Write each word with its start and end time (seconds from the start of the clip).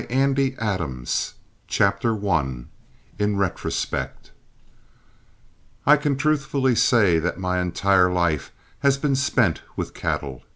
IN 0.09 0.33
CONCLUSION 0.33 1.05
CHAPTER 1.67 2.27
I 2.27 2.55
IN 3.19 3.37
RETROSPECT 3.37 4.31
I 5.85 5.95
can 5.95 6.15
truthfully 6.17 6.73
say 6.73 7.19
that 7.19 7.37
my 7.39 7.61
entire 7.61 8.11
life 8.11 8.51
has 8.79 8.97
been 8.97 9.15
spent 9.15 9.61
with 9.75 9.93
cattle. 9.93 10.41